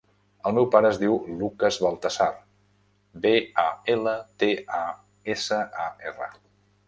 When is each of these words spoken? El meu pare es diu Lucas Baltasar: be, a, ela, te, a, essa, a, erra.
El 0.49 0.53
meu 0.57 0.65
pare 0.75 0.89
es 0.93 0.99
diu 1.01 1.17
Lucas 1.41 1.75
Baltasar: 1.85 2.29
be, 3.25 3.33
a, 3.63 3.65
ela, 3.97 4.13
te, 4.45 4.49
a, 4.81 4.83
essa, 5.35 5.61
a, 5.85 5.89
erra. 6.13 6.33